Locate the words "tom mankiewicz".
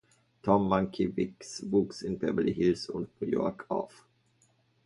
0.41-1.61